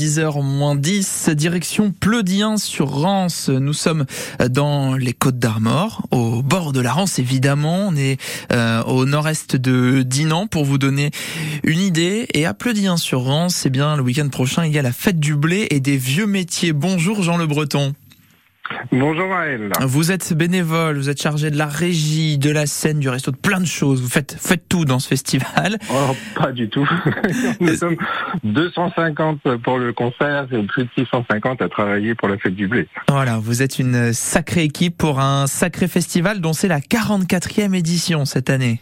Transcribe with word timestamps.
10h 0.00 0.44
moins 0.44 0.76
10, 0.76 1.30
direction 1.30 1.90
Pleudien 1.90 2.56
sur 2.56 2.88
Rance. 2.88 3.48
Nous 3.48 3.72
sommes 3.72 4.06
dans 4.48 4.94
les 4.94 5.12
Côtes 5.12 5.40
d'Armor, 5.40 6.06
au 6.12 6.40
bord 6.40 6.72
de 6.72 6.80
la 6.80 6.92
Rance 6.92 7.18
évidemment. 7.18 7.88
On 7.88 7.96
est 7.96 8.16
euh, 8.52 8.80
au 8.84 9.06
nord-est 9.06 9.56
de 9.56 10.02
Dinan 10.02 10.46
pour 10.46 10.64
vous 10.64 10.78
donner 10.78 11.10
une 11.64 11.80
idée. 11.80 12.28
Et 12.32 12.46
à 12.46 12.54
Pleudien 12.54 12.96
sur 12.96 13.24
Rance, 13.24 13.66
eh 13.66 13.70
bien 13.70 13.96
le 13.96 14.04
week-end 14.04 14.28
prochain, 14.28 14.64
il 14.64 14.72
y 14.72 14.78
a 14.78 14.82
la 14.82 14.92
fête 14.92 15.18
du 15.18 15.34
blé 15.34 15.66
et 15.70 15.80
des 15.80 15.96
vieux 15.96 16.26
métiers. 16.26 16.72
Bonjour 16.72 17.24
Jean 17.24 17.36
Le 17.36 17.48
Breton. 17.48 17.92
Bonjour 18.92 19.28
Maël. 19.28 19.70
Vous 19.80 20.12
êtes 20.12 20.32
bénévole, 20.34 20.96
vous 20.96 21.08
êtes 21.08 21.20
chargé 21.20 21.50
de 21.50 21.56
la 21.56 21.66
régie, 21.66 22.38
de 22.38 22.50
la 22.50 22.66
scène, 22.66 22.98
du 22.98 23.08
resto, 23.08 23.30
de 23.30 23.36
plein 23.36 23.60
de 23.60 23.66
choses. 23.66 24.00
Vous 24.00 24.08
faites, 24.08 24.36
faites 24.38 24.68
tout 24.68 24.84
dans 24.84 24.98
ce 24.98 25.08
festival. 25.08 25.78
Oh, 25.90 26.14
pas 26.36 26.52
du 26.52 26.68
tout. 26.68 26.88
Nous 27.60 27.74
sommes 27.74 27.96
250 28.44 29.56
pour 29.62 29.78
le 29.78 29.92
concert 29.92 30.46
et 30.52 30.62
plus 30.62 30.84
de 30.84 30.88
650 30.96 31.62
à 31.62 31.68
travailler 31.68 32.14
pour 32.14 32.28
la 32.28 32.38
fête 32.38 32.54
du 32.54 32.68
blé. 32.68 32.86
Voilà, 33.08 33.38
vous 33.38 33.62
êtes 33.62 33.78
une 33.78 34.12
sacrée 34.12 34.64
équipe 34.64 34.96
pour 34.96 35.18
un 35.18 35.46
sacré 35.46 35.88
festival 35.88 36.40
dont 36.40 36.52
c'est 36.52 36.68
la 36.68 36.80
44e 36.80 37.74
édition 37.74 38.24
cette 38.26 38.50
année. 38.50 38.80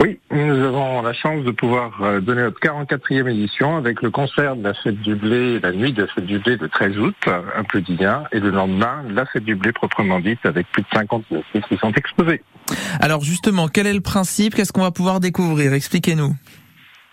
Oui, 0.00 0.18
nous 0.30 0.64
avons 0.64 1.02
la 1.02 1.12
chance 1.12 1.44
de 1.44 1.50
pouvoir 1.50 1.92
euh, 2.02 2.20
donner 2.20 2.42
notre 2.42 2.58
44e 2.60 3.30
édition 3.30 3.76
avec 3.76 4.02
le 4.02 4.10
concert 4.10 4.56
de 4.56 4.64
la 4.64 4.74
fête 4.74 5.00
du 5.00 5.14
blé, 5.14 5.60
la 5.60 5.72
nuit 5.72 5.92
de 5.92 6.02
la 6.02 6.08
fête 6.08 6.26
du 6.26 6.38
blé 6.38 6.56
le 6.56 6.68
13 6.68 6.98
août, 6.98 7.14
un 7.26 7.64
peu 7.64 7.80
d'Indien, 7.80 8.24
et 8.32 8.40
le 8.40 8.50
lendemain, 8.50 9.04
la 9.10 9.24
fête 9.24 9.44
du 9.44 9.54
blé 9.54 9.72
proprement 9.72 10.20
dite 10.20 10.44
avec 10.44 10.66
plus 10.72 10.82
de 10.82 10.88
50 10.92 11.30
métiers 11.30 11.62
qui 11.68 11.76
sont 11.76 11.92
exposés. 11.92 12.42
Alors 13.00 13.22
justement, 13.22 13.68
quel 13.68 13.86
est 13.86 13.94
le 13.94 14.00
principe? 14.00 14.54
Qu'est-ce 14.54 14.72
qu'on 14.72 14.82
va 14.82 14.90
pouvoir 14.90 15.20
découvrir? 15.20 15.72
Expliquez-nous. 15.72 16.34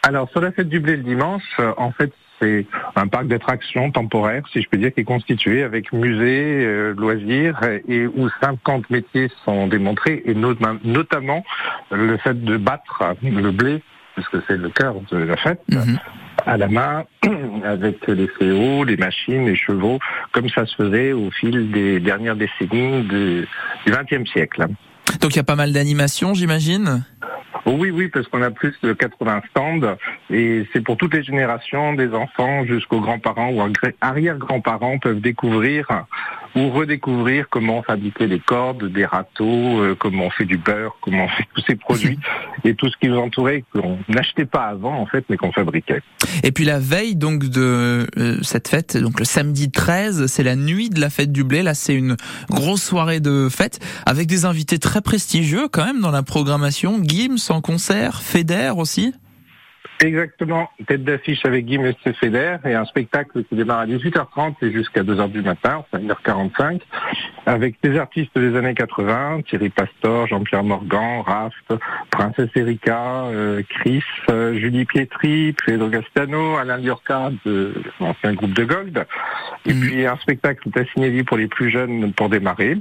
Alors 0.03 0.29
sur 0.31 0.41
la 0.41 0.51
fête 0.51 0.69
du 0.69 0.79
blé 0.79 0.97
le 0.97 1.03
dimanche, 1.03 1.43
euh, 1.59 1.73
en 1.77 1.91
fait 1.91 2.11
c'est 2.41 2.65
un 2.95 3.07
parc 3.07 3.27
d'attractions 3.27 3.91
temporaire, 3.91 4.43
si 4.51 4.61
je 4.61 4.69
peux 4.69 4.77
dire, 4.77 4.93
qui 4.93 5.01
est 5.01 5.05
constitué 5.05 5.63
avec 5.63 5.93
musée, 5.93 6.65
euh, 6.65 6.93
loisirs, 6.97 7.59
et 7.87 8.07
où 8.07 8.29
50 8.41 8.89
métiers 8.89 9.29
sont 9.45 9.67
démontrés, 9.67 10.23
et 10.25 10.33
notamment 10.33 11.43
le 11.91 12.17
fait 12.17 12.43
de 12.43 12.57
battre 12.57 13.03
le 13.21 13.51
blé, 13.51 13.81
puisque 14.15 14.37
c'est 14.47 14.57
le 14.57 14.69
cœur 14.69 14.95
de 15.11 15.17
la 15.17 15.37
fête. 15.37 15.61
Mhm. 15.69 15.99
à 16.45 16.57
la 16.57 16.67
main, 16.67 17.03
avec 17.63 18.07
les 18.07 18.27
CO, 18.27 18.83
les 18.83 18.97
machines, 18.97 19.45
les 19.45 19.55
chevaux, 19.55 19.99
comme 20.31 20.49
ça 20.49 20.65
se 20.65 20.75
faisait 20.75 21.13
au 21.13 21.29
fil 21.29 21.71
des 21.71 21.99
dernières 21.99 22.35
décennies 22.35 23.03
du 23.03 23.47
XXe 23.87 24.29
siècle. 24.31 24.65
Donc 25.19 25.33
il 25.33 25.37
y 25.37 25.39
a 25.39 25.43
pas 25.43 25.55
mal 25.55 25.71
d'animations, 25.71 26.33
j'imagine? 26.33 27.03
Oui, 27.65 27.91
oui, 27.91 28.07
parce 28.07 28.27
qu'on 28.27 28.41
a 28.41 28.51
plus 28.51 28.73
de 28.81 28.93
80 28.93 29.41
stands 29.49 29.97
et 30.29 30.67
c'est 30.73 30.81
pour 30.81 30.97
toutes 30.97 31.13
les 31.13 31.23
générations, 31.23 31.93
des 31.93 32.13
enfants 32.13 32.65
jusqu'aux 32.65 33.01
grands-parents 33.01 33.51
ou 33.51 33.61
arrière-grands-parents 34.01 34.99
peuvent 34.99 35.21
découvrir 35.21 36.05
ou 36.55 36.69
redécouvrir 36.69 37.47
comment 37.49 37.81
fabriquer 37.83 38.27
des 38.27 38.39
cordes, 38.39 38.91
des 38.91 39.05
râteaux, 39.05 39.81
euh, 39.81 39.95
comment 39.97 40.25
on 40.25 40.29
fait 40.29 40.45
du 40.45 40.57
beurre, 40.57 40.97
comment 41.01 41.25
on 41.25 41.27
fait 41.29 41.47
tous 41.55 41.63
ces 41.67 41.75
produits 41.75 42.19
et 42.63 42.75
tout 42.75 42.89
ce 42.89 42.97
qui 42.97 43.07
nous 43.07 43.17
entourait 43.17 43.63
qu'on 43.73 43.99
n'achetait 44.09 44.45
pas 44.45 44.65
avant 44.65 44.95
en 44.99 45.05
fait 45.05 45.25
mais 45.29 45.37
qu'on 45.37 45.51
fabriquait. 45.51 46.01
Et 46.43 46.51
puis 46.51 46.65
la 46.65 46.79
veille 46.79 47.15
donc 47.15 47.45
de 47.45 48.07
euh, 48.17 48.37
cette 48.41 48.67
fête, 48.67 48.97
donc 48.97 49.19
le 49.19 49.25
samedi 49.25 49.71
13, 49.71 50.27
c'est 50.27 50.43
la 50.43 50.55
nuit 50.55 50.89
de 50.89 50.99
la 50.99 51.09
fête 51.09 51.31
du 51.31 51.43
blé. 51.43 51.63
Là, 51.63 51.73
c'est 51.73 51.95
une 51.95 52.17
grosse 52.49 52.83
soirée 52.83 53.19
de 53.19 53.47
fête 53.49 53.79
avec 54.05 54.27
des 54.27 54.45
invités 54.45 54.79
très 54.79 55.01
prestigieux 55.01 55.67
quand 55.71 55.85
même 55.85 56.01
dans 56.01 56.11
la 56.11 56.23
programmation. 56.23 57.01
Gims 57.03 57.49
en 57.49 57.61
concert, 57.61 58.21
Feder 58.21 58.71
aussi. 58.75 59.13
Exactement, 60.03 60.67
tête 60.87 61.03
d'affiche 61.03 61.45
avec 61.45 61.65
Guy 61.65 61.77
Feder 62.19 62.57
et 62.65 62.73
un 62.73 62.85
spectacle 62.85 63.43
qui 63.43 63.55
démarre 63.55 63.81
à 63.81 63.85
18h30 63.85 64.55
et 64.63 64.71
jusqu'à 64.71 65.03
2h 65.03 65.29
du 65.29 65.43
matin, 65.43 65.85
1h45, 65.93 66.81
avec 67.45 67.75
des 67.83 67.99
artistes 67.99 68.35
des 68.35 68.55
années 68.57 68.73
80, 68.73 69.41
Thierry 69.47 69.69
Pastor, 69.69 70.25
Jean-Pierre 70.25 70.63
Morgan, 70.63 71.21
Raft, 71.23 71.75
Princesse 72.09 72.49
Erika, 72.55 73.25
euh, 73.25 73.61
Chris, 73.69 74.03
euh, 74.31 74.57
Julie 74.57 74.85
Pietri, 74.85 75.53
Pedro 75.65 75.87
Gastano, 75.89 76.55
Alain 76.55 76.77
Liorca 76.77 77.29
de 77.45 77.75
l'ancien 77.99 78.33
groupe 78.33 78.53
de 78.53 78.63
Gold, 78.63 79.05
et 79.67 79.73
mm. 79.73 79.79
puis 79.81 80.05
un 80.07 80.17
spectacle 80.17 80.67
signé 80.95 81.23
pour 81.23 81.37
les 81.37 81.47
plus 81.47 81.69
jeunes 81.69 82.11
pour 82.13 82.29
démarrer. 82.29 82.77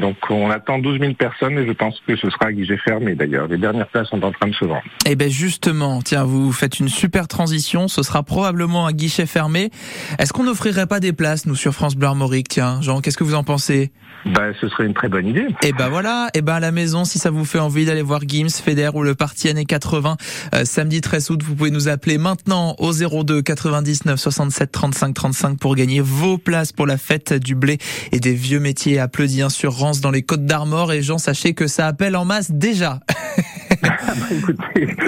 Donc 0.00 0.16
on 0.30 0.50
attend 0.50 0.78
12 0.78 1.00
000 1.00 1.14
personnes 1.14 1.58
et 1.58 1.66
je 1.66 1.72
pense 1.72 2.00
que 2.06 2.16
ce 2.16 2.30
sera 2.30 2.46
à 2.46 2.52
guichet 2.52 2.78
fermé 2.78 3.14
d'ailleurs. 3.14 3.46
Les 3.48 3.58
dernières 3.58 3.88
places 3.88 4.08
sont 4.08 4.22
en 4.22 4.32
train 4.32 4.48
de 4.48 4.54
se 4.54 4.64
vendre. 4.64 4.82
Eh 5.06 5.16
ben 5.16 5.30
justement, 5.30 6.00
tiens, 6.02 6.24
vous 6.24 6.52
faites 6.52 6.80
une 6.80 6.88
super 6.88 7.28
transition. 7.28 7.88
Ce 7.88 8.02
sera 8.02 8.22
probablement 8.22 8.86
à 8.86 8.92
guichet 8.92 9.26
fermé. 9.26 9.70
Est-ce 10.18 10.32
qu'on 10.32 10.44
n'offrirait 10.44 10.86
pas 10.86 11.00
des 11.00 11.12
places 11.12 11.46
nous 11.46 11.56
sur 11.56 11.72
France 11.72 11.96
Bleu 11.96 12.08
Armorique 12.08 12.48
Tiens, 12.48 12.80
Jean, 12.80 13.00
qu'est-ce 13.00 13.16
que 13.16 13.24
vous 13.24 13.34
en 13.34 13.44
pensez? 13.44 13.92
Bah, 14.24 14.52
ce 14.60 14.68
serait 14.68 14.86
une 14.86 14.94
très 14.94 15.08
bonne 15.08 15.26
idée. 15.26 15.46
Et 15.62 15.68
eh 15.68 15.72
ben 15.72 15.88
voilà, 15.88 16.28
et 16.32 16.38
eh 16.38 16.42
ben 16.42 16.54
à 16.54 16.60
la 16.60 16.70
maison, 16.70 17.04
si 17.04 17.18
ça 17.18 17.30
vous 17.30 17.44
fait 17.44 17.58
envie 17.58 17.86
d'aller 17.86 18.02
voir 18.02 18.20
Gims, 18.26 18.50
Feder 18.50 18.90
ou 18.94 19.02
le 19.02 19.16
parti 19.16 19.48
années 19.48 19.64
80, 19.64 20.16
euh, 20.54 20.64
samedi 20.64 21.00
13 21.00 21.30
août, 21.30 21.42
vous 21.42 21.56
pouvez 21.56 21.72
nous 21.72 21.88
appeler 21.88 22.18
maintenant 22.18 22.76
au 22.78 22.92
02 22.92 23.42
99 23.42 24.20
67 24.20 24.70
35 24.70 25.14
35 25.14 25.58
pour 25.58 25.74
gagner 25.74 26.00
vos 26.00 26.38
places 26.38 26.70
pour 26.70 26.86
la 26.86 26.98
fête 26.98 27.32
du 27.32 27.56
blé 27.56 27.78
et 28.12 28.20
des 28.20 28.34
vieux 28.34 28.60
métiers 28.60 29.00
applaudis 29.00 29.42
sur 29.48 29.72
Dans 29.82 30.12
les 30.12 30.22
Côtes 30.22 30.46
d'Armor. 30.46 30.92
Et 30.92 31.02
Jean, 31.02 31.18
sachez 31.18 31.54
que 31.54 31.66
ça 31.66 31.88
appelle 31.88 32.14
en 32.14 32.24
masse 32.24 32.52
déjà. 32.52 33.00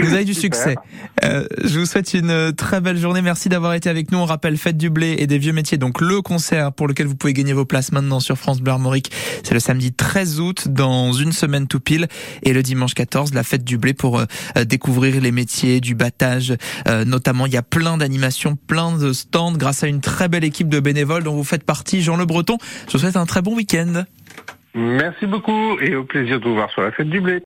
vous 0.02 0.14
avez 0.14 0.24
du 0.24 0.34
succès. 0.34 0.74
Euh, 1.22 1.46
je 1.62 1.78
vous 1.78 1.86
souhaite 1.86 2.12
une 2.12 2.52
très 2.52 2.80
belle 2.80 2.96
journée. 2.96 3.22
Merci 3.22 3.48
d'avoir 3.48 3.74
été 3.74 3.88
avec 3.88 4.10
nous. 4.10 4.18
On 4.18 4.24
rappelle 4.24 4.56
Fête 4.56 4.76
du 4.76 4.90
blé 4.90 5.14
et 5.18 5.28
des 5.28 5.38
vieux 5.38 5.52
métiers. 5.52 5.78
Donc 5.78 6.00
le 6.00 6.22
concert 6.22 6.72
pour 6.72 6.88
lequel 6.88 7.06
vous 7.06 7.14
pouvez 7.14 7.32
gagner 7.32 7.52
vos 7.52 7.64
places 7.64 7.92
maintenant 7.92 8.18
sur 8.18 8.36
France 8.36 8.60
Bleu 8.60 8.72
Armorique. 8.72 9.12
C'est 9.44 9.54
le 9.54 9.60
samedi 9.60 9.92
13 9.92 10.40
août 10.40 10.68
dans 10.68 11.12
une 11.12 11.30
semaine 11.30 11.68
tout 11.68 11.78
pile 11.78 12.08
et 12.42 12.52
le 12.52 12.64
dimanche 12.64 12.94
14 12.94 13.32
la 13.32 13.44
fête 13.44 13.62
du 13.62 13.78
blé 13.78 13.94
pour 13.94 14.18
euh, 14.18 14.64
découvrir 14.64 15.20
les 15.20 15.30
métiers 15.30 15.80
du 15.80 15.94
battage. 15.94 16.54
Euh, 16.88 17.04
notamment, 17.04 17.46
il 17.46 17.52
y 17.52 17.58
a 17.58 17.62
plein 17.62 17.96
d'animations, 17.96 18.56
plein 18.56 18.98
de 18.98 19.12
stands 19.12 19.52
grâce 19.52 19.84
à 19.84 19.86
une 19.86 20.00
très 20.00 20.28
belle 20.28 20.44
équipe 20.44 20.68
de 20.68 20.80
bénévoles 20.80 21.22
dont 21.22 21.34
vous 21.36 21.44
faites 21.44 21.64
partie. 21.64 22.02
Jean 22.02 22.16
Le 22.16 22.24
Breton. 22.26 22.58
Je 22.88 22.94
vous 22.94 22.98
souhaite 22.98 23.16
un 23.16 23.26
très 23.26 23.40
bon 23.40 23.54
week-end. 23.54 24.04
Merci 24.74 25.26
beaucoup 25.26 25.78
et 25.80 25.94
au 25.94 26.04
plaisir 26.04 26.40
de 26.40 26.48
vous 26.48 26.54
voir 26.54 26.70
sur 26.70 26.82
la 26.82 26.90
fête 26.90 27.08
du 27.08 27.20
blé. 27.20 27.42